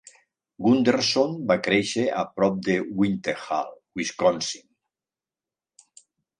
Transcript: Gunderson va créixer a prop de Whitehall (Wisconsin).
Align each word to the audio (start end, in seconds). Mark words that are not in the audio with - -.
Gunderson 0.67 1.35
va 1.51 1.57
créixer 1.67 2.07
a 2.23 2.25
prop 2.41 2.57
de 2.69 2.79
Whitehall 3.03 3.71
(Wisconsin). 4.03 4.69